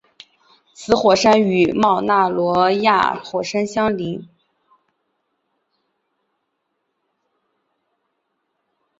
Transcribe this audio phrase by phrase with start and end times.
[0.73, 4.27] 此火山与冒纳罗亚火山相邻。